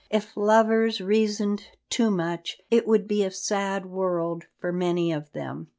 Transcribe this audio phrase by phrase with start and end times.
[0.09, 5.67] If lovers reasoned too much, it would be a sad world for many of them.